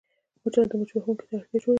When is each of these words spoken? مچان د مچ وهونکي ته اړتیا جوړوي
مچان 0.43 0.65
د 0.69 0.73
مچ 0.79 0.89
وهونکي 0.93 1.25
ته 1.29 1.33
اړتیا 1.37 1.57
جوړوي 1.61 1.69